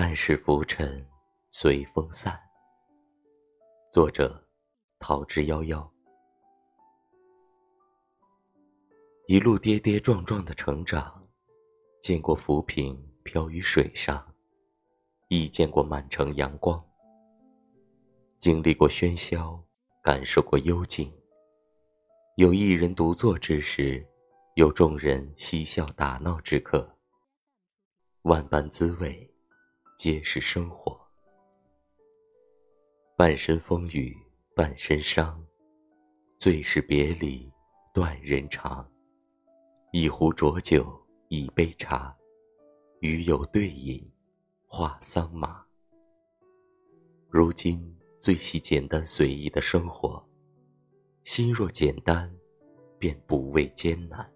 [0.00, 1.04] 半世浮沉，
[1.50, 2.40] 随风散。
[3.90, 4.48] 作者：
[5.00, 5.84] 桃之夭夭。
[9.26, 11.26] 一路跌跌撞撞的成长，
[12.00, 14.24] 见过浮萍飘于水上，
[15.26, 16.80] 亦见过满城阳光。
[18.38, 19.60] 经历过喧嚣，
[20.00, 21.12] 感受过幽静。
[22.36, 24.06] 有一人独坐之时，
[24.54, 26.88] 有众人嬉笑打闹之刻。
[28.22, 29.27] 万般滋味。
[29.98, 30.96] 皆是生活，
[33.16, 34.16] 半生风雨
[34.54, 35.44] 半身伤，
[36.36, 37.52] 最是别离
[37.92, 38.88] 断人肠。
[39.90, 42.16] 一壶浊酒一杯茶，
[43.00, 44.08] 与友对饮
[44.68, 45.66] 话桑麻。
[47.28, 50.24] 如今最喜简单随意的生活，
[51.24, 52.32] 心若简单，
[53.00, 54.32] 便不畏艰难。